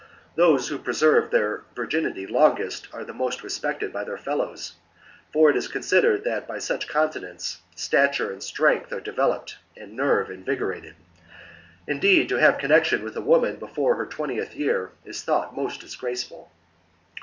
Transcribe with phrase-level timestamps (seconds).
[0.35, 2.41] Those who preserve their virg inity of hunters <=>^ and warriors.
[2.41, 4.73] longest are most respected by their fellows,
[5.31, 9.95] for it is considered that by such continence stature Theyhonom and strength are developed and
[9.95, 10.95] nerve invigorated:'^"^'"^"*'^'
[11.87, 16.51] indeed, to have connexion with a woman before her twentieth year is thought most disgraceful.